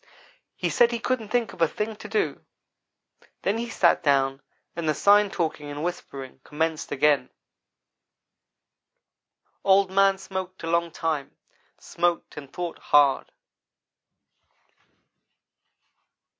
[0.55, 2.43] He said he couldn't think of a thing to do
[3.43, 4.41] then he sat down
[4.75, 7.29] and the sign talking and whispering commenced again.
[9.63, 11.37] "Old man smoked a long time
[11.79, 13.31] smoked and thought hard.